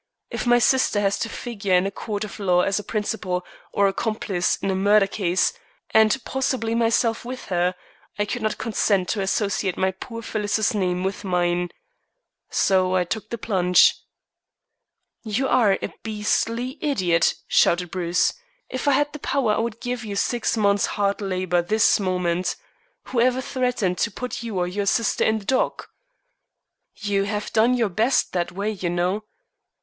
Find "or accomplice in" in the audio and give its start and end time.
3.71-4.71